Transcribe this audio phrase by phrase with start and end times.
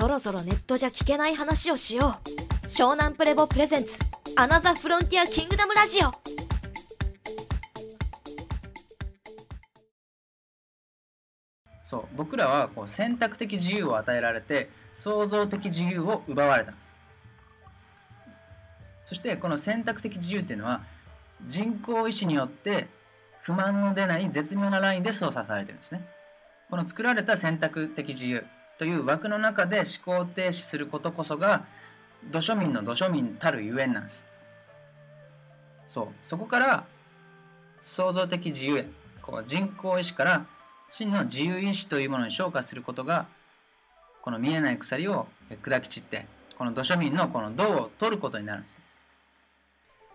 [0.00, 2.14] そろそろネットじゃ聞けない話をしよ
[2.64, 2.66] う。
[2.68, 3.98] 湘南プレボプレゼンツ
[4.34, 6.10] アナザフロンティアキングダムラジオ。
[11.82, 16.92] そう僕らはこう選択的自由を与えられて創造的自由を奪われたんです。
[19.04, 20.80] そしてこの選択的自由っていうのは
[21.44, 22.88] 人工意志によって
[23.42, 26.08] 不満の出ない絶妙なラインで操作されてるんですね。
[26.70, 28.46] この作られた選択的自由。
[28.80, 29.86] という枠の中で思
[30.22, 31.66] 考停止することこそが
[32.30, 34.24] 土庶民の土庶民たるゆえんなんです。
[35.86, 36.08] そう。
[36.22, 36.86] そこから
[37.82, 38.86] 創造的自由へ
[39.20, 40.46] こう人工意志から
[40.88, 43.26] 真の自由意志というものに昇華することが
[44.22, 45.26] この見えない鎖を
[45.62, 46.24] 砕き散って
[46.56, 48.62] この土庶民のこの銅を取ることになる。
[48.62, 48.68] んで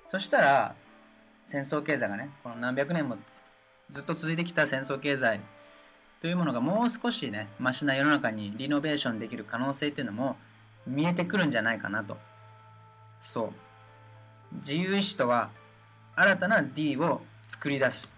[0.07, 0.73] すそしたら
[1.45, 3.17] 戦争経済がねこの何百年も
[3.91, 5.39] ずっと続いてきた戦争経済
[6.21, 10.37] というものがもう少しねマシな世の中にリノベーションできる可能性っていうのも
[10.87, 12.17] 見えてくるんじゃないかなと。
[13.19, 14.55] そう。
[14.55, 15.49] 自由意志とは
[16.15, 18.15] 新たな D を作り出す。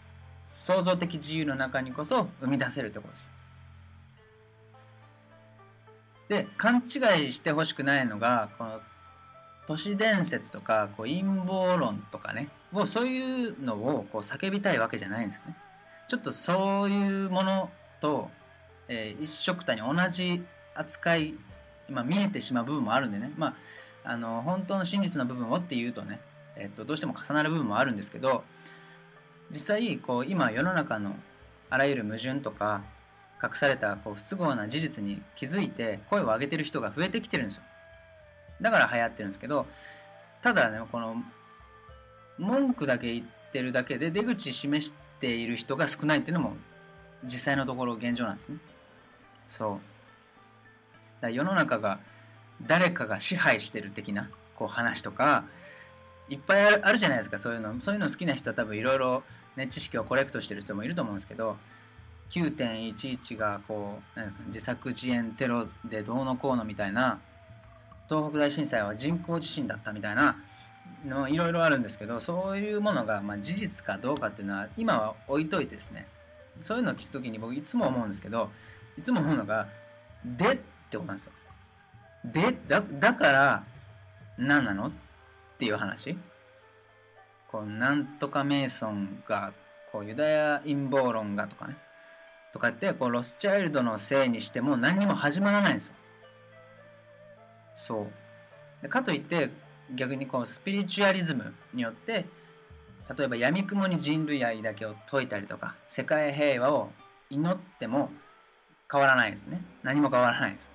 [0.48, 3.32] 創造的自由の中にこそ生み出せるところです。
[6.28, 8.82] で勘違いしてほしくないのがこの
[9.66, 15.56] 都市伝説とかこう陰謀論とかねをそういうのをこう叫びたいわけじゃないんですね。
[16.10, 18.30] ちょっとそういうものと、
[18.88, 20.44] えー、一緒くたに同じ
[20.76, 21.36] 扱い、
[21.90, 23.32] まあ、見えてしまう部分もあるんでね。
[23.38, 23.56] まあ
[24.10, 26.22] あの本当の真実の部分をっていうとね、
[26.56, 28.46] えー、とどうしても重なる部分もあるんですけど
[29.52, 31.14] 実際こう今世の中の
[31.70, 32.84] あらゆる矛盾とか
[33.44, 37.64] 隠されたこう不都合な事実に気づいて声を上げてる人が増えてきてるんですよ。
[38.62, 39.68] だから流行ってるんですけど
[40.42, 41.18] ただねこの
[42.38, 46.56] 文句だけ言ってるだけで出口示している人が少ないっていうのも
[47.24, 48.58] 実際のところ現状なんですね。
[49.48, 49.80] そ
[51.20, 51.22] う。
[51.22, 52.00] だ世の中が
[52.66, 55.46] 誰かが支配してる的なこう話とか
[56.30, 57.38] いっぱいあるじゃないですか。
[57.38, 57.80] そういうの。
[57.82, 59.24] そういうの好きな人は多分いろいろ
[59.56, 61.58] ね知識をコレクトしてる人もいると思うんですけど
[62.30, 67.20] 9.11がこう自作自演テロでどうのこうのみたいな
[68.10, 70.38] 東北大震災は人工地震だったみたいな
[71.06, 76.08] のいろいろあるんですけどそういうものがまあ事実かどうかっていうのは今は置いといてですね
[76.62, 78.50] そういうのを聞くときに僕いつも思うんですけど
[78.98, 79.68] いつも思うのが
[80.26, 80.58] 「で」っ
[80.90, 81.32] てことなんですよ。
[82.26, 83.64] でだだから
[84.38, 84.92] 何なのっ
[85.58, 86.18] ていう話
[87.48, 89.54] こうなんとかメイソンが
[89.92, 91.78] こうユダヤ陰謀論がとかね
[92.52, 95.94] とかってこうロスチャイルドのせいにしても何にも始まらないんですよ。
[97.74, 98.08] そ
[98.84, 99.52] うかといって
[99.94, 102.26] 逆にこうスピリチュアリズムによって
[103.16, 106.92] 例えば闇雲に人類愛だけを説いたりとか世界平和を
[107.30, 108.10] 祈っても
[108.92, 109.62] 変わらないですね。
[109.84, 110.72] 何も変わらないです。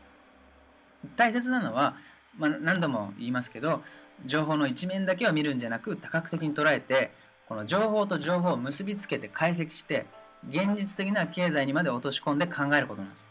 [1.17, 1.97] 大切なのは、
[2.39, 3.83] まあ、何度も言いますけど
[4.25, 7.13] 情報の一面だけを見るんじゃなく多角的に捉えて
[7.49, 10.07] この情報と情報を結びつけて解析して
[10.49, 13.27] 現実的な経済にまで落とし込んで考えることなんです。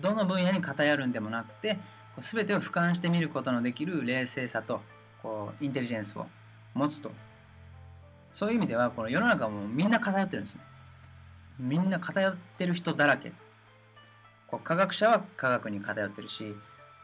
[0.00, 1.78] どの分野に偏るんでもなくて
[2.18, 4.80] 全てを俯瞰して見ることのできる冷静さと
[5.22, 6.26] こうインテリジェンスを
[6.74, 7.10] 持つと。
[8.36, 10.60] そういう意味ではこの世の中もみんな偏ってるんですね。
[11.58, 13.32] みんな偏ってる人だらけ。
[14.46, 16.54] こう科学者は科学に偏ってるし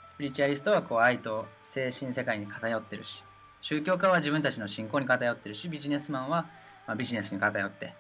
[0.06, 3.25] スピリチュアリストはこう愛と精神世界に偏ってるし
[3.62, 6.44] 宗教家は自分たちの信仰に偏ってるしビジネスマンは
[6.87, 7.94] まビジネスに偏って。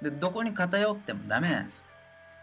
[0.00, 1.84] でどこに偏ってもダメなんですよ。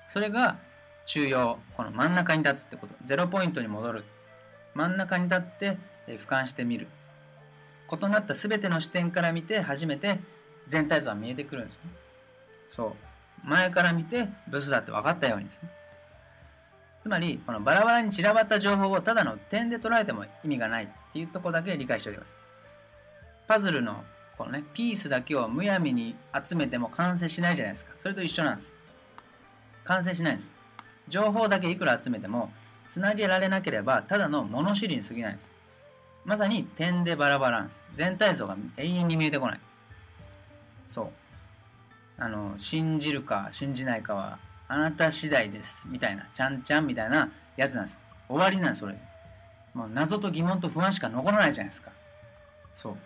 [0.07, 0.57] それが
[1.05, 2.93] 中央この真ん中に立つってこと。
[3.05, 4.03] ゼロポイントに戻る。
[4.73, 6.87] 真ん中に立って俯瞰してみる。
[7.91, 10.19] 異なった全ての視点から見て初めて
[10.67, 11.79] 全体像は見えてくるんですね。
[12.71, 12.95] そ
[13.45, 13.47] う。
[13.47, 15.69] 前から見てブスだって分かったようにですね。
[16.99, 22.35] つまりこのバラバラに散らばった情報をただの点で捉えても意味がないっていうとこだけ理解しておきます。
[23.47, 24.03] パズルの
[24.37, 26.15] このねピースだけをむやみに
[26.45, 27.93] 集めても完成しないじゃないですか。
[27.99, 28.73] それと一緒なんです。
[29.85, 30.49] 完成しないんです。
[31.07, 32.51] 情報だけいくら集めても
[32.87, 35.51] つなげられなければただの物知りに過ぎないです。
[36.27, 37.81] まさに点でバラバラなんです。
[37.93, 39.59] 全体像が永遠に見えてこない。
[40.85, 41.09] そう。
[42.17, 44.37] あの信じるか信じないかは
[44.67, 45.87] あなた次第です。
[45.89, 46.27] みたいな。
[46.33, 47.99] ちゃんちゃんみたいなやつなんです。
[48.27, 48.97] 終わりなんですそれ。
[49.73, 51.91] もう謎と疑問と不安しか残らないじゃないですか。
[52.73, 52.97] そう。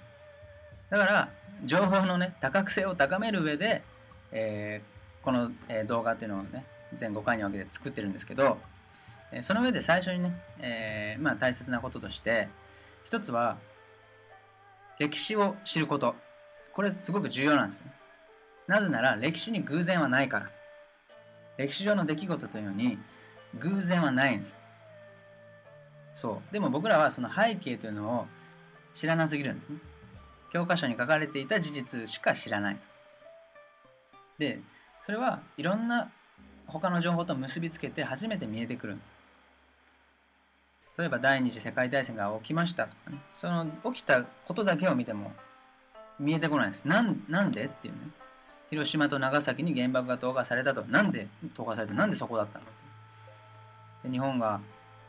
[0.89, 1.29] だから
[1.63, 3.83] 情報のね多角性を高める上で、
[4.31, 6.65] えー、この、え、動画っていうのをね
[6.95, 8.57] 全5回に分けて作ってるんですけど、
[9.44, 12.50] その上で最初にね、えー、まあ、大切なこととして
[13.03, 13.57] 一つは
[15.00, 16.15] 歴史を知ること。
[16.74, 17.92] これすごく重要なんですね。
[18.68, 20.50] なぜなら歴史に偶然はないから。
[21.57, 22.98] 歴史上の出来事というのに
[23.59, 24.59] 偶然はないんです。
[26.13, 26.53] そう。
[26.53, 28.27] でも僕らはその背景というのを
[28.94, 29.77] 知らなすぎるんですね。
[30.51, 32.77] 教科書に書かれていた事実しか知らない。
[34.38, 34.59] で
[35.06, 36.12] それはいろんな
[36.68, 38.98] 他の情報と結びつけて初めて見えてくる。
[40.97, 43.17] 例えば第二次世界大戦が起きましたとかね。
[43.31, 45.31] その起きたことだけを見ても
[46.19, 46.85] 見えてこないです。
[46.85, 47.65] なんなんで？
[47.65, 47.99] っていうね。
[48.69, 50.83] 広島と長崎に原爆が投下されたと。
[50.83, 51.27] なんで？
[51.55, 51.93] 投下された？
[51.93, 52.65] なんでそこだったの？
[54.03, 54.59] で日本が、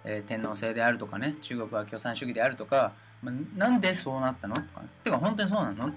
[0.05, 1.37] えー、天皇制であるとかね。
[1.41, 2.93] 中国は共産主義であるとか、
[3.23, 4.55] まあ、なんでそうなったの？
[4.55, 5.93] とか、ね、てか本当にそうなの？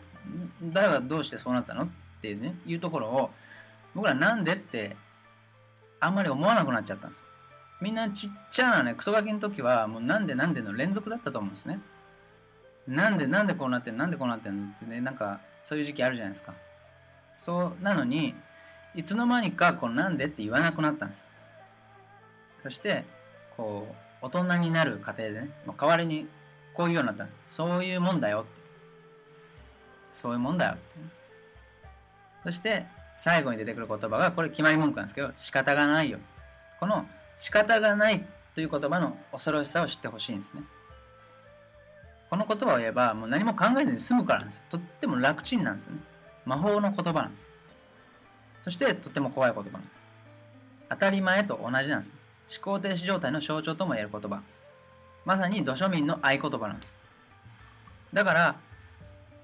[0.73, 1.83] 誰がどうしてそうなったの？
[1.83, 1.87] っ
[2.21, 2.55] ていうね。
[2.65, 3.29] いうところを
[3.93, 4.53] 僕らなんで？
[4.53, 4.97] って
[5.99, 7.23] あんまり思わなくなっちゃったんです。
[7.81, 11.79] みんなちっちゃなねクソガキの時はもうなんでなんでの連続だったと思うんですね。
[12.87, 13.99] なんでなんでこうなってんの？
[13.99, 14.67] なんでこうなってんの？
[14.67, 16.53] ってねなんかそういう時期あるじゃないですか。
[17.33, 18.33] そうなのに
[18.95, 21.25] いつの間にかこうなんでって言わなくなったんです。
[22.63, 23.05] そして
[23.57, 23.87] こ
[24.21, 26.27] う大人になる過程でね代わりに
[26.73, 27.27] こういうようになった。
[27.47, 28.55] そういうもんだよって。
[30.11, 30.81] そういうもんだよって、
[32.45, 32.85] そして
[33.17, 36.19] 最後に出てくる言葉がこれ決まり文句なんですけど仕方がないよ。
[36.79, 37.05] この
[37.37, 40.63] 仕方がないという言葉の恐ろしさを知ってほしいんですね。
[42.29, 44.63] この言葉を言えばもう何も考えずに済むからなんですよ。
[44.69, 45.99] とっても楽ちんなんですよね。
[46.45, 47.51] 魔法の言葉なんです。
[48.63, 49.91] そしてとっても怖い言葉なんです。
[50.89, 52.11] 当たり前と同じなんです
[52.63, 54.41] 思考停止状態の象徴とも言える言葉。
[55.25, 56.95] まさに土庶民の合言葉なんです。
[58.13, 58.55] だから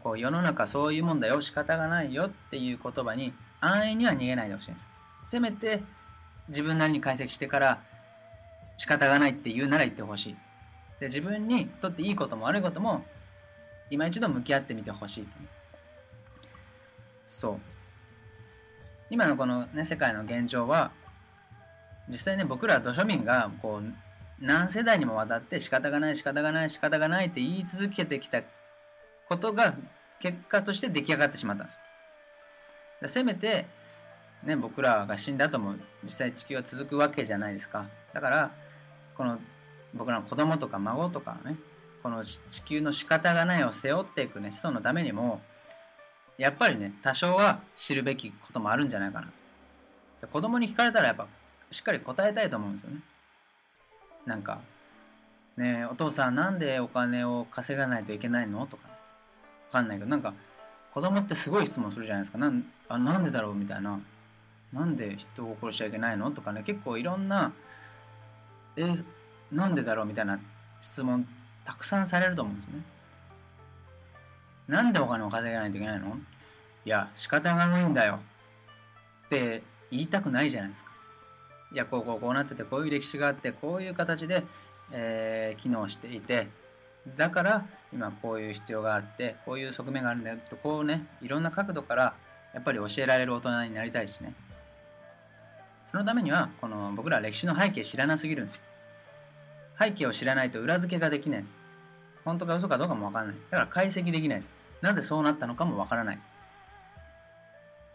[0.03, 1.41] こう世の中そういうもんだよ。
[1.41, 4.87] 仕方がないよっていう言葉に安易には逃げないでほしいんです。
[5.27, 5.83] せめて
[6.51, 7.81] 自分なりに解析してから
[8.77, 10.35] 仕方がないって言うなら言ってほしい。
[10.99, 13.03] で自分にとっていいことも悪いことも
[13.89, 15.29] 今一度向き合ってみてほしいと。
[17.25, 17.59] そう。
[19.09, 20.91] 今のこのね世界の現状は
[22.07, 23.93] 実際ね僕ら土庶民がこう
[24.39, 28.43] 何世代にもわたって仕方がない仕方がない仕方がないって言い続けてきた
[29.27, 29.75] ことが
[30.19, 31.73] 結果として出来上がってしまったんで
[33.07, 33.13] す。
[33.13, 33.65] せめて
[34.43, 37.85] ね僕らが死んだ後も実際地球は続くわけじゃないですか。
[38.13, 38.51] だから
[39.15, 39.39] この
[39.93, 41.55] 僕らの子供とか孫とかね
[42.01, 45.41] この地球の仕方がないを背負っていくね子孫のためにも
[46.37, 49.27] やっぱりね多少は知るべきこともあるんじゃないかな。
[50.27, 51.27] 子供に聞かれたらやっぱ
[51.69, 53.01] しっかり答えたいと思うんですよね。
[54.25, 54.59] なんか
[55.57, 58.65] ねお父さんなんでお金を稼がないといけないの？
[58.67, 58.87] とか。
[58.87, 60.33] わかんないけどなんか
[60.93, 62.37] 子供ってすごい質問するじゃないですか。
[62.37, 63.55] なんあなんでだろう？
[63.55, 63.99] みたいな。
[64.73, 66.31] なんで人を殺しちゃいけないの？
[66.31, 67.53] とかね結構いろんな
[68.77, 68.95] え
[69.51, 70.05] なんでだろう？
[70.05, 70.39] みたいな
[70.79, 71.27] 質問
[71.65, 72.81] たくさんされると思うんですね
[74.67, 76.17] なんでお金を稼がないといけないの？
[76.83, 78.19] いや、仕方がないんだよ。
[79.25, 80.91] って言いたくないじゃないですか。
[81.71, 84.43] いや、こうこうこうなってて、こういう歴史があって、こういう形で、
[84.91, 86.47] えー、機能していて、
[87.17, 92.13] だから今こういう必要があって、こういう側面があるんだよと、こうね、いろんな角度から
[92.53, 94.33] やっぱり教えられる大人になりたいしね。
[95.91, 98.61] そのためには、この僕らは歴史の背景知らなすぎるんですよ。
[99.77, 101.55] 背景を知らないと裏付けができないです。
[102.23, 103.35] 本当か嘘かどうかもわからない。
[103.49, 104.51] だから解析できないです。
[104.81, 106.19] なぜそうなったのかもわからない。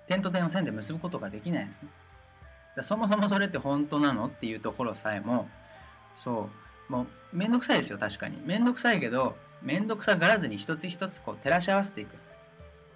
[0.06, 1.88] 点と点を線で結ぶことができないですね。
[2.76, 5.48] だそもそもそれって本当なのっていうところさえも、
[6.14, 6.50] そ
[6.88, 7.02] う、も
[7.32, 8.40] うめんどくさいですよ、確かに。
[8.44, 12.14] めんどくさいけど、めんどくさがらずに一つ一つこう照らし合わせていく。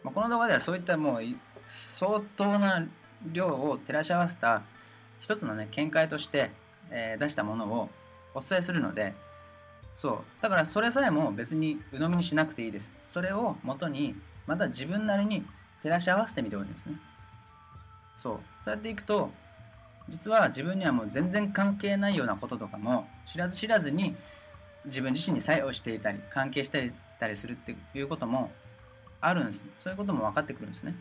[0.04, 1.23] まあ、この動画ではそういったもう
[1.66, 2.87] 相当な
[3.33, 4.62] 量を照らし合わせた
[5.21, 6.50] 一つのね、見解として、
[6.91, 7.89] えー、出したものを
[8.35, 9.15] お伝えするので、
[9.95, 10.43] そう。
[10.43, 12.93] だからそれさえも別に鵜呑みにしなくていいです。
[13.05, 14.15] それを元に、
[14.47, 15.45] また自分なりに
[15.83, 17.00] 照らし合わせてみてほしいんですね。
[18.17, 18.41] そう。
[18.65, 19.31] そうやっていくと、
[20.09, 24.17] 実は自分にはもう全然関係ないようなこととかも知らず知らずに
[24.85, 28.50] 自分自身に作用していたり関係したりたりするっていうことも
[29.21, 29.65] あるんです。
[29.77, 30.95] そういうことも分かってくるんですね。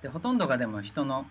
[0.00, 1.26] で、ほとんどがでも人の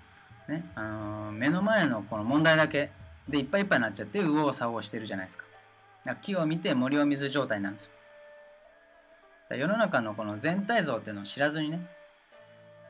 [0.48, 2.92] ね、あのー、目の前のこの問題だけ
[3.28, 5.46] でいっぱいいっぱいになっちゃって右往左往してるじゃないですか。
[6.06, 7.92] か木を見て森を見ず状態なんですよ。
[9.58, 11.86] 世の中のこの全体像っていうのを知らずにね、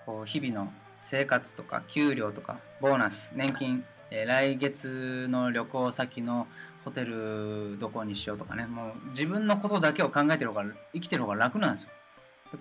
[0.05, 6.47] こう日々の生活とか給料とかボーナス、年金、えー、来月の旅行先の
[6.85, 11.89] ホテルどこにしようとかね、もう自分のことだけを考えてる方が、生きてる方が楽なんですよ。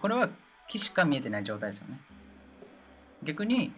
[0.01, 0.29] これは
[0.69, 2.01] 木しか見えてない状態ですよね。
[3.23, 3.73] 逆に、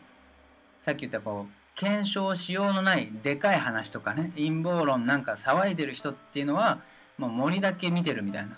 [0.81, 6.81] さっき言ったこう、検証しようのないでかい話とかね、陰謀論なんか騒いでる人っていうのは、
[7.19, 8.57] もう森だけ見てるみたいな。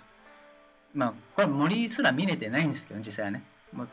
[0.95, 3.43] まあ、これ森すら見れてないんですけど、実際はね。
[3.73, 3.89] もう、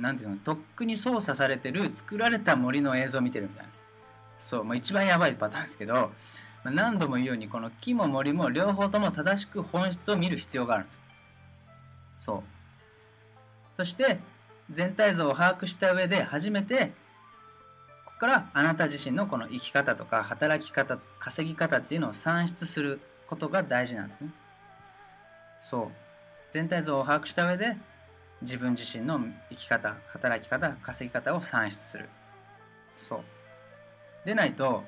[0.00, 3.70] なんていうの、とっくに操作されてる作られた森の映像を見てるみたいな。
[4.38, 6.12] そう、もう一番やばいパターンですけど、
[6.70, 11.00] 何度も言うようにこの木も森も両方とも正しく本質を見る必要があるんですよ
[12.18, 12.42] そう
[13.74, 14.18] そして
[14.70, 16.92] 全体像を把握した上で初めて
[18.18, 24.30] からあなた自身のこの生き方とか働き方稼ぎ方っていうのを算出することが大事なんですね。
[25.60, 25.88] そう。
[26.50, 27.76] 全体像を把握した上で
[28.40, 29.20] 自分自身の
[29.50, 32.08] 生き方働き方稼ぎ方を算出する。
[32.94, 33.20] そう。
[34.24, 34.82] でないと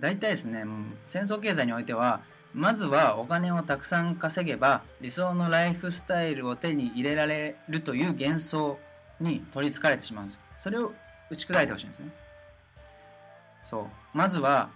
[0.00, 0.64] 大体ですね
[1.06, 2.20] 戦争経済においては
[2.52, 8.78] まずはお金をたくさん稼げば理想のライフスタイルを手に入れられるという幻想
[9.20, 10.92] に取りつかれてしまうんですそれを
[11.32, 12.08] 打ち砕いてほしいんですね。
[13.62, 13.86] そう。
[14.12, 14.68] まずは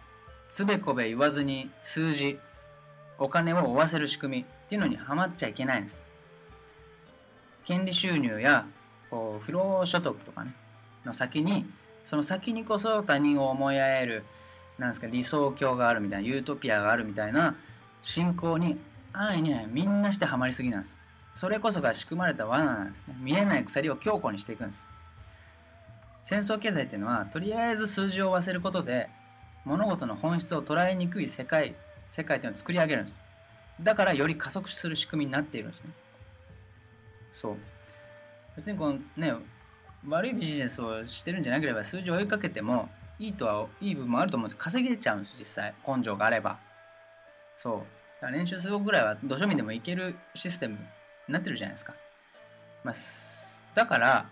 [0.48, 2.38] つべこべ言わずに数字
[3.18, 6.02] お金を追わせる仕組みっていうのにはまっちゃいけないんです。
[7.66, 8.64] 権利収入や
[9.10, 10.54] こう不労所得とかね
[11.04, 11.66] の先に
[12.06, 14.25] その先にこそ他人を思い合える
[14.78, 17.54] なんですか理想郷があるみたいなユートピアがあるみたいな
[18.00, 18.78] 信仰に
[19.12, 20.96] 安易にみんなしてハマりすぎなんです。
[21.34, 23.16] それこそが仕組まれた罠なんですね。
[23.20, 24.86] 見えない鎖を強固にしていくんです。
[26.26, 29.09] 戦争経済っていうのはとりあえず数字を忘れることで
[29.64, 33.18] 物事の本質を捉えにくい世界世界っていうのを作り上げるんです。
[33.80, 35.90] だからより加速する仕組みになっているんですね。
[37.30, 37.56] そう。
[38.56, 39.35] 別にこのね
[40.09, 42.88] 悪いビジネスをしてるんじゃなければ数字を追いかけても
[43.21, 44.59] いいとはいい部分もあると思うんです。
[44.59, 45.75] 稼げちゃうんです実際。
[45.87, 46.59] 根性があれば。
[47.54, 47.85] そ
[48.21, 48.30] う。
[48.33, 50.80] 練習するぐらいは土庶民でもいけるシステムに
[51.28, 51.95] なってるじゃないですか、
[52.83, 52.95] まあ、
[53.75, 54.26] だから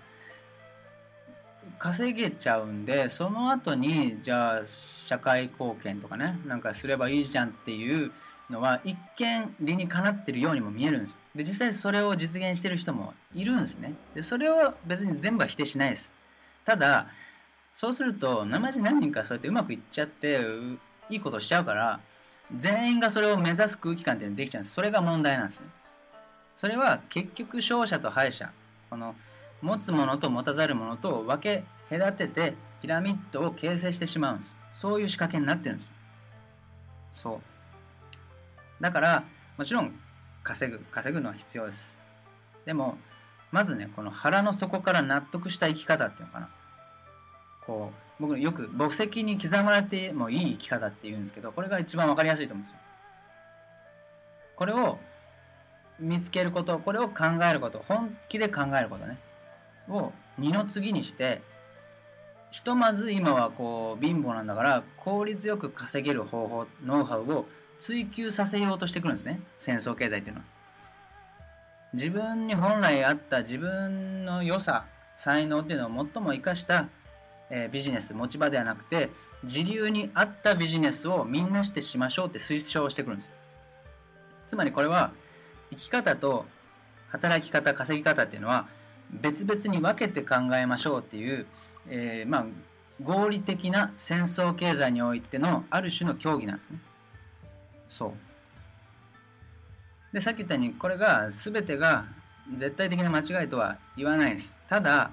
[1.79, 8.13] 稼げちゃうんでその後にじゃあ社会貢献とかねなんかすればいいじゃんっていう
[8.51, 13.95] のは一見理にかなってるようにも見えるんですで実際それを実現してる人もいるんですね。
[14.15, 16.15] でそれを別に全部は否定しないです。
[16.65, 17.09] ただ
[17.73, 20.41] そうすると生地何人かそうやってうまくいっちゃって
[21.11, 22.01] いいことしちゃうから
[22.57, 24.75] 全員がそれを目指す空気感っていうのができちゃうんです。
[24.75, 25.67] それが問題なんですね。
[26.55, 28.53] それは結局勝者と敗者
[28.89, 29.17] この
[29.65, 34.55] 持つものと持たざるものと分け隔ててピラミッドを形成してしまうんです。
[34.75, 35.91] そういう仕掛けになってるんです。
[37.13, 37.41] そ
[38.81, 38.83] う。
[38.83, 39.25] だから
[39.57, 39.99] もちろん
[40.43, 41.97] 稼ぐ稼ぐのは必要です。
[42.67, 42.99] でも
[43.53, 46.51] まずねこの腹の底から納得した生き方っていうのかな。
[47.65, 47.91] こ
[48.21, 52.79] う僕よく墓石に刻まれてもいい生き方って言うんですけどこれが一番分かりやすいと思うんですよ。
[54.57, 54.99] これを
[55.99, 59.17] 見つけることこれを考えること本気で考えることね。
[59.89, 61.43] を二の次にして
[62.51, 67.47] ひとまず今はこう貧乏なんだから効率よく稼げる方法ノウハウを
[67.79, 69.41] 追求させようとしてくるんですね。
[69.59, 70.47] 戦争経済っていうのは。
[71.93, 74.85] 自分に本来あった自分の良さ
[75.17, 76.89] 才能っていうのを最も生かした、
[77.51, 79.11] えー、ビジネス持ち場ではなくて
[79.45, 83.33] 時流に合ったビジネスをみんなしてしましょうって推奨してくるんです。
[84.49, 85.13] つまりこれは
[85.71, 86.47] 生き方と
[87.09, 88.67] 働き方稼ぎ方っていうのは
[89.21, 91.47] 別々に分けて考えましょうっていう、
[91.89, 92.47] えー、まあ
[93.03, 96.79] 合理的な戦争経済においてのある種の競技なんですね。
[97.89, 98.13] そう。
[100.15, 102.05] でさっき言ったようにこれが全てが
[102.55, 104.61] 絶対的な間違いとは言わないです。
[104.69, 105.11] ただ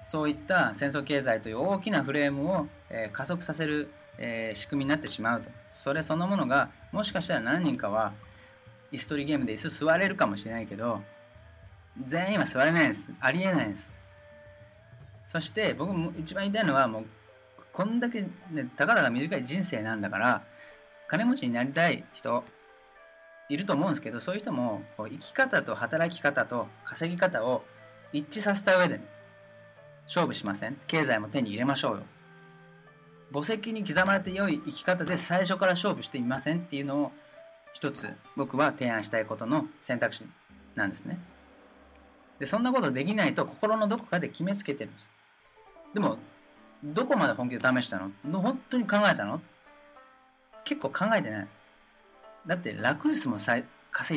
[0.00, 5.50] そういった戦争経済という大きなフレームを、えー、加速させる、えー、仕組みになってしまうと。
[5.72, 8.12] それそのものがもしかしたら何人かは
[8.92, 11.02] 椅子取りゲームで椅子座れるかもしれないけど
[12.04, 13.10] 全員は座れないです。
[13.20, 13.92] ありえないです。
[15.26, 17.06] そして僕も一番言いたいのはもう
[17.72, 20.42] こんだけね、たかだか短い人生なんだから、
[21.08, 22.42] 金持ちになりたい人
[23.50, 27.64] いると思うんですけど、そういう人もこう生き方と働き方と稼ぎ方を
[28.14, 29.00] 一致させた上で、
[30.06, 32.02] 勝負しません経済も手に入れましょうよ。
[33.32, 37.12] 墓石に刻まれて良い生き方で最初から勝負してみませんっていうのを
[37.74, 40.24] 一つ僕は提案したいことの選択肢
[40.76, 41.18] なんですね。
[42.38, 45.08] で、そんなことできないと心のどこかで決めつけてるんです。
[45.94, 46.18] でも、
[46.84, 48.10] どこまで本気で試したの？
[48.40, 49.40] 本当に考えたの？
[50.64, 51.56] 結構考えてないです。
[52.46, 53.64] だって楽ですもん、稼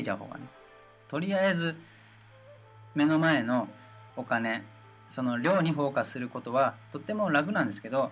[0.01, 0.43] いじゃう方がね。
[1.07, 1.75] とりあえず、
[2.93, 3.67] 目の前の
[4.17, 4.63] お金、
[5.09, 8.11] その量にフォーカスすることはとっても楽なんですけど、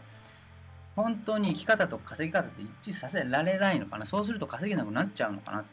[0.95, 4.05] 本当に生き方と稼ぎ方って一致させられないのかな？
[4.05, 5.59] そうすると稼げなくなっちゃうのかな？
[5.59, 5.63] っ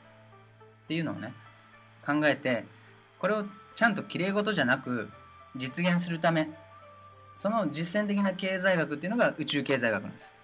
[0.89, 1.33] ていうのをね、
[2.05, 2.65] 考えて、
[3.25, 5.09] これをちゃんときれい事じゃなく
[5.57, 6.51] 実現するため
[7.35, 10.35] その実践的な経済学っていうのが宇宙経済学なんです。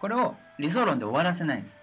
[0.00, 1.78] これを理想論で終わらせないんです。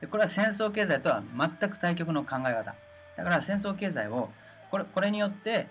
[0.00, 2.74] でこれは戦争経済とは全く対極の考え方。
[3.16, 4.30] だから戦争経済を
[4.72, 5.68] これこれによって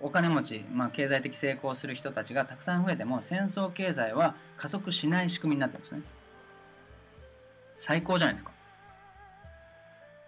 [0.00, 6.02] お金持ち、まあ、経済的成功する人たちがたくさん増えても戦争経済は加速しない仕組みになってますね。
[7.76, 8.50] 最高じゃないですか。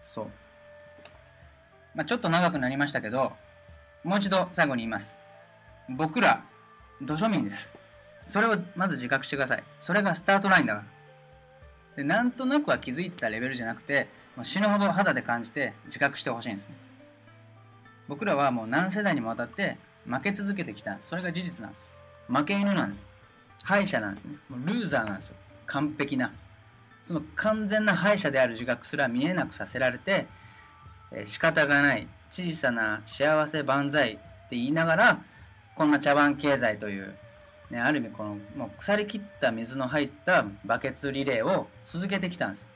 [0.01, 0.44] そう。
[1.95, 3.33] まあちょっと長くなりましたけど
[4.03, 5.19] もう一度最後に言います。
[5.89, 6.43] 僕ら
[7.01, 7.79] 土庶民です。
[8.27, 9.65] それをまず自覚してください。
[9.81, 10.87] それがスタートラインだから。
[11.97, 16.75] でなんとなくは気づいてたレベルじゃなくてもう死ぬほど肌で感じて自覚してほしいんですね。
[18.09, 20.99] 僕らはもう何世代にもわたって負け続けてきた。
[21.01, 21.89] それが事実なんです。
[22.29, 23.09] 負け犬なんです。
[23.63, 24.37] 敗者なんですね。
[24.51, 25.37] もうルーザーなんですよ。
[25.67, 26.33] 完璧な。
[27.03, 30.27] その完全な敗者である自覚すら見えなくさせられて、
[31.15, 35.21] えー、仕方がない小さな幸せ万歳って言いながら
[35.77, 37.15] こんな茶番経済という、
[37.71, 42.67] ね、ある意味このもう腐りきった水の入ったバケツリレーを続けてきたんです。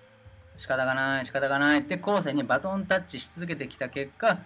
[0.56, 4.38] 仕方がない仕方がないって後世にバトンタッチし続けてきた結果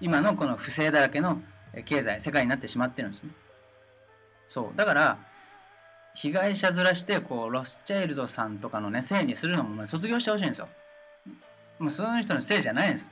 [0.00, 1.42] 今のこの不正だらけの
[1.84, 3.30] 経済世界になってしまってるんですね。
[4.48, 4.76] そう。
[4.76, 5.18] だから
[6.14, 10.68] 被害者ずらしてこうロスチャイルドさんとかのねせいにするのも卒業してほしいんですよ。
[11.78, 13.08] もうその人のせいじゃないんです。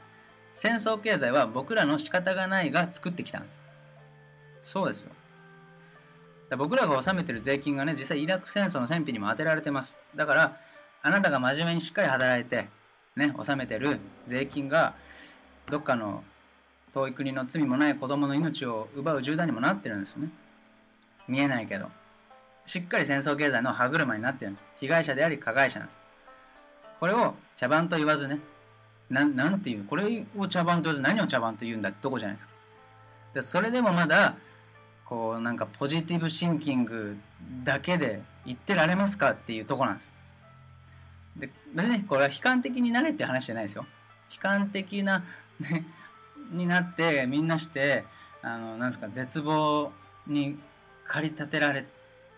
[0.59, 3.61] 戦争経済は僕らの仕方がないが作ってきたんです。
[4.61, 5.12] そうですよ。
[6.57, 9.97] 僕らが納めてる税金がね実際イラク戦争の戦費にも当てられてます。
[10.17, 10.57] だから
[11.00, 12.67] あなたが真面目にしっかり働いて
[13.15, 14.95] ね納めてる税金が
[15.71, 16.25] どっかの
[16.93, 20.31] 遠い国の罪もない子供の命を奪う銃弾にもなってるんですよね。
[21.29, 21.87] 見えないけど。
[22.67, 24.65] しっかり戦争経済の歯車になってるんです。
[24.81, 26.00] 被害者であり加害者なんです。
[26.99, 28.41] これを茶番と言わずね
[29.11, 32.55] ななんていうこれを茶番と言わず何を茶番と言うんだってとこじゃないですか。
[33.35, 34.37] でそれでもまだ
[35.05, 37.17] こうなんかポジティブシンキング
[37.65, 40.11] だけで言ってられますかっていうとこなんです。
[41.37, 43.87] で別にこれは悲観的になれって話じゃないですよ。
[44.31, 45.25] 悲観的な、
[45.61, 45.87] ね、
[46.50, 48.05] になってみんなして
[48.43, 49.93] あのなんですか絶望
[50.27, 50.59] に
[51.05, 51.87] 駆り立てられ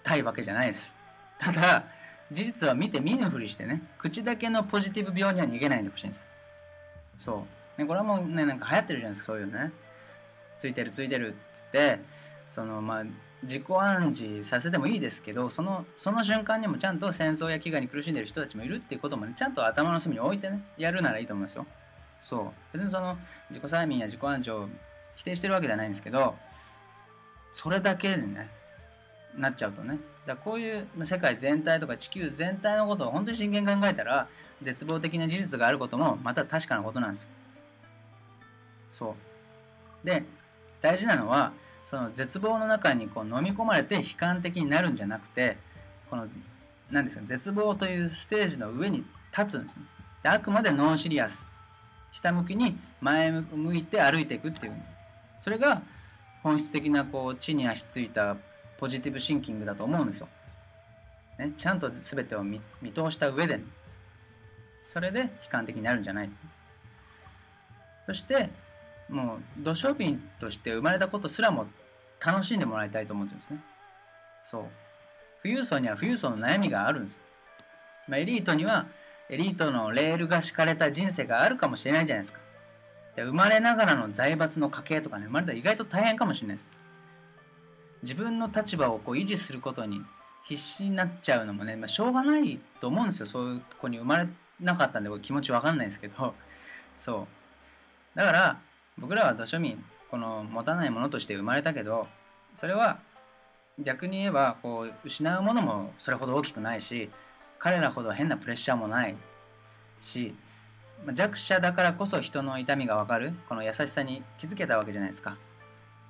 [0.05, 0.95] たいわけじゃないです。
[1.39, 1.85] ただ
[2.31, 6.29] 事実は見て見ぬふりしてね口だけのポジティブ病には逃げないでほしいんです。
[7.21, 7.45] そ
[7.77, 9.73] う、ね、これはもうねなんか流行ってるじゃないですかそういうね。
[10.59, 12.01] ついてるついてるっつって。
[12.49, 13.05] そのまあ
[13.43, 21.67] 自己暗示させてもいいですけどそのその瞬間にもちゃんと戦争や飢餓に苦しんでる人たちもいるっていうこともねちゃんと頭の隅に置いてねやるならいいと思いますよ。
[22.19, 22.77] そう。
[22.77, 23.17] 別にその
[23.51, 24.69] 自己催眠や自己暗示を
[25.15, 26.35] 否定してるわけじゃないんですけど
[27.53, 28.49] それだけでね
[29.37, 29.99] なっちゃうとね。
[30.27, 34.29] だこういう世界全体とか地球全体のことを本当に真剣に考えたら
[34.63, 37.29] 絶望的な事実があることもまた確かなことなんですよ。
[38.89, 39.17] そ
[40.05, 40.07] う。
[40.07, 40.25] で
[40.81, 41.53] 大事なのは
[41.87, 45.59] その絶望の中にこう飲み込まれて悲観的になるんじゃなくて
[46.09, 46.29] この
[46.91, 49.05] 何ですか絶望というステージの上に
[49.37, 49.83] 立つんですね。
[50.23, 51.49] であくまでノンシリアス
[52.13, 54.75] ひたむきに前向いて歩いていくっていう。
[55.39, 55.83] それが
[56.43, 58.37] 本質的なこう地に足ついた
[58.81, 60.29] ポジティブシンキングだと思うんですよ。
[61.39, 62.61] ね、ちゃんと全てを見
[62.95, 63.61] 通した上で、
[64.81, 66.31] それで悲観的になるんじゃない。
[68.07, 68.51] そして、
[69.09, 71.67] もう、土庶民として生まれたことすらも
[72.25, 73.61] 楽しんでもらいたいと思ってるんですね。
[74.43, 74.65] そう。
[75.43, 77.21] 富裕層には富裕層の悩みがあるんです。
[78.09, 78.87] まあ、エリートには
[79.29, 82.41] エリートのレールが敷かれた人生があるかもしれないじゃないですか。
[83.15, 86.71] で生まれながらの財閥の家系とかね、生まれたら意外と大変かもしれないです。
[88.03, 90.03] 自分の立場をこう維持することに
[90.45, 93.27] 必死になっちゃうのもね、まあ、しょうがないと思うんですよ。
[93.27, 94.29] そういう子に生まれ
[94.61, 96.35] なかったんで僕気持ちわかんないですけど。
[96.97, 97.29] そ
[98.15, 98.17] う。
[98.17, 98.61] だから、
[98.99, 102.09] 僕らは土庶民、この持たないものとして生まれたけど、
[102.55, 102.99] それは
[103.79, 107.11] 逆に言えば、こう、失うものもそれほど大きくないし、
[107.59, 109.17] 彼らほど変なプレッシャーもない
[109.99, 110.35] し、
[111.13, 115.37] 弱者だからこそ人の痛みがわかる、この優しさに気づけたわけじゃないですか。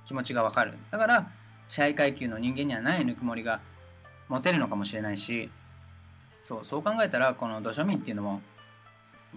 [0.05, 0.73] 気持ちがわかる。
[0.89, 1.31] だから、
[1.71, 3.61] 支配階級の人間にはないぬくもりが
[4.27, 5.49] 持てるのかもしれないし、
[6.41, 8.41] そう、そう考えたら、この土庶民っていうのも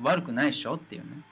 [0.02, 1.22] 悪くないっしょっていうね。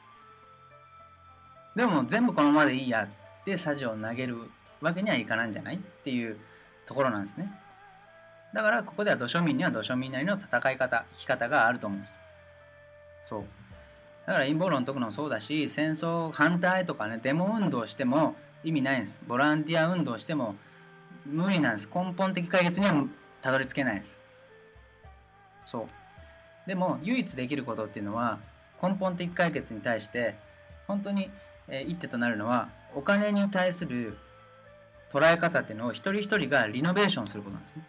[1.74, 3.08] でも全部このままでいいや
[3.40, 4.36] ってサジを投げる
[4.80, 6.38] わけにはいかないんじゃないっていう
[6.86, 7.52] ところなんですね。
[8.54, 12.20] だからここでは土庶民には土庶民なりの戦い方、生き方があると思うんです。
[13.22, 13.44] そう。
[14.24, 19.18] だから陰謀論解くのもそうだし、戦争反対とかね、デモ運動しても意味ないんです。
[19.26, 20.54] ボランティア運動しても
[21.26, 21.88] 無理なんです。
[21.92, 23.04] 根本的解決には
[23.40, 24.20] たどり着けないです。
[25.60, 25.86] そう。
[26.66, 28.38] でも、唯一できることっていうのは、
[28.82, 30.34] 根本的解決に対して、
[30.86, 31.30] 本当に、
[31.68, 34.16] え、一手となるのは、お金に対する
[35.10, 37.84] 捉え方っていうのを一人一人がリノベーションすることなんですね。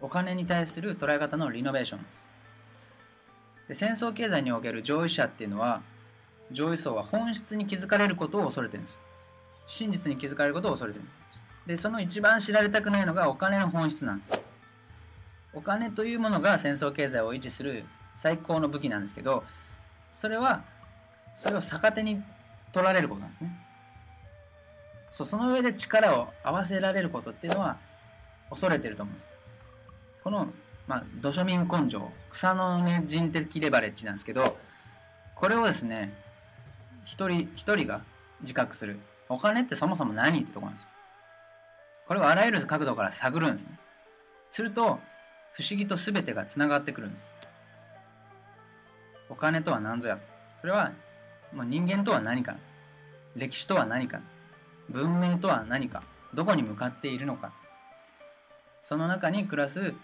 [0.00, 2.22] お金に対する捉え方のリノベーションです。
[3.68, 5.82] で戦争経済における上位者っていうのは、
[6.50, 9.00] 上位層は本質に気づかれることを恐れてるんです。
[9.66, 11.48] 真実に気づかれることを恐れてるんです。
[11.66, 14.52] で、その一番知られたくないのがお金の本質なんです。
[15.54, 19.44] お金というものが戦争経済を維持する最高の武器なんですけど
[20.12, 20.64] それは
[21.34, 22.22] それを逆手に
[22.72, 23.58] 取られることなんですね。
[25.10, 27.76] そうその上で力を合わせられることっていうのは
[28.48, 29.28] 恐れてると思うんです。
[30.24, 30.48] この、
[30.86, 34.56] まあ、土庶民根性草の根人的レバレッジなんですけど
[35.34, 36.14] これをですね
[37.04, 38.00] 一人一人が
[38.40, 38.98] 自覚する。
[39.28, 40.88] お金ってそもそも何ってとこなんですよ。
[42.12, 43.78] これをあらゆる角度から探るんですね。
[44.50, 45.00] すると
[45.54, 47.34] 不思議と全てがつながってくるんです。
[49.30, 50.18] お金とは何ぞや
[50.60, 50.92] それは
[51.54, 52.56] もう人間とは何か
[53.34, 54.20] 歴史とは何か
[54.90, 56.02] 文明とは何か。
[56.34, 57.50] どこに向かっているのか。
[58.82, 59.94] その中に暮らす、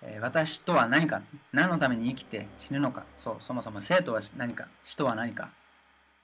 [0.00, 1.20] えー、私とは何か。
[1.52, 3.04] 何のために生きて死ぬのか。
[3.18, 4.68] そうそもそも生とは何か。
[4.84, 5.50] 死とは何か。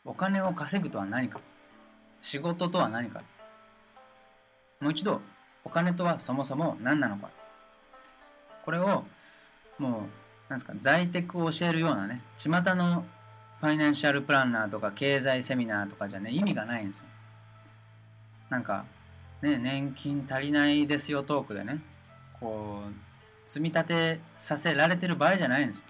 [0.06, 1.38] お金を稼ぐとは何か。
[2.22, 3.20] 仕事とは何か。
[4.80, 5.20] もう一度
[5.64, 7.30] お金とはそもそも何なのか。
[8.64, 9.04] これを
[9.78, 9.92] もう
[10.48, 13.04] なんですか在テクを教えるようなね巷の
[13.60, 17.06] ファイナンシャルプランナーとか経済セミナーとかじゃね意味がないんですよ。
[18.50, 18.84] なんか
[19.42, 21.80] ね年金足りないですよトークでね
[22.40, 25.84] こう積み立てさせられてる場合じゃないんですよ。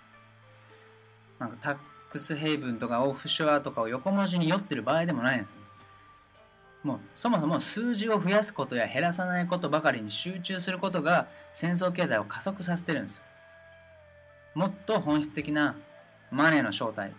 [1.39, 1.77] なんかタッ
[2.11, 5.54] クスヘイブンとかオフショアとかを横文字に酔ってる場合でもないんです。
[6.85, 13.23] もうそもそも数字を増やすことや減らさないことばかりに集中することが戦争経済を加速させてるんです。
[14.55, 15.75] もっと本質的な
[16.31, 17.13] マネーの正体。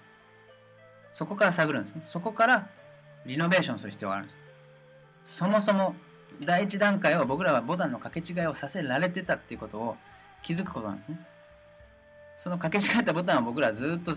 [1.11, 2.01] そこから探るんですね。
[2.03, 2.69] そこから
[3.25, 4.39] リノベーションする必要があるんです。
[5.25, 5.95] そもそも
[6.41, 9.97] 第一段階を僕らはボタンの掛け違いをさせられてたっていうことを
[10.43, 11.19] 気づくことなんですね。
[12.35, 14.13] その掛け違ったボタンを僕らずっと